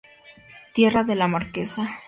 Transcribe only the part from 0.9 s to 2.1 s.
de la Marquesa.